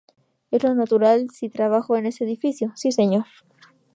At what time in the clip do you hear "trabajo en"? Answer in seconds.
1.51-2.07